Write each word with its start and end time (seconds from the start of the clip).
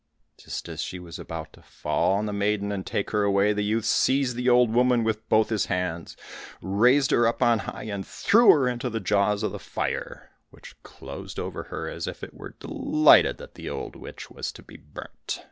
Just 0.35 0.67
as 0.67 0.81
she 0.81 0.97
was 0.97 1.19
about 1.19 1.53
to 1.53 1.61
fall 1.61 2.13
on 2.13 2.25
the 2.25 2.33
maiden 2.33 2.71
and 2.71 2.83
take 2.83 3.11
her 3.11 3.21
away, 3.21 3.53
the 3.53 3.63
youth 3.63 3.85
seized 3.85 4.35
the 4.35 4.49
old 4.49 4.73
woman 4.73 5.03
with 5.03 5.29
both 5.29 5.49
his 5.49 5.67
hands, 5.67 6.17
raised 6.59 7.11
her 7.11 7.27
up 7.27 7.43
on 7.43 7.59
high, 7.59 7.83
and 7.83 8.07
threw 8.07 8.49
her 8.49 8.67
into 8.67 8.89
the 8.89 8.99
jaws 8.99 9.43
of 9.43 9.51
the 9.51 9.59
fire, 9.59 10.31
which 10.49 10.73
closed 10.81 11.37
over 11.37 11.65
her 11.65 11.87
as 11.87 12.07
if 12.07 12.23
it 12.23 12.33
were 12.33 12.55
delighted 12.59 13.37
that 13.37 13.55
an 13.59 13.67
old 13.69 13.95
witch 13.95 14.31
was 14.31 14.51
to 14.51 14.63
be 14.63 14.75
burnt. 14.75 15.39